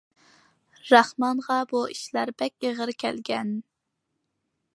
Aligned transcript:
راخمانغا 0.93 1.57
بۇ 1.73 1.83
ئىشلار 1.91 2.33
بەك 2.41 2.69
ئېغىر 2.71 2.95
كەلگەن. 3.05 3.55